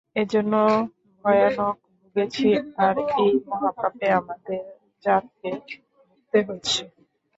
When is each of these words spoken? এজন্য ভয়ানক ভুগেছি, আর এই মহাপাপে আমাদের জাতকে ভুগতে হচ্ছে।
এজন্য 0.15 0.53
ভয়ানক 1.25 1.75
ভুগেছি, 1.95 2.49
আর 2.85 2.95
এই 3.21 3.31
মহাপাপে 3.49 4.07
আমাদের 4.19 4.61
জাতকে 5.03 5.49
ভুগতে 5.97 6.39
হচ্ছে। 6.47 6.81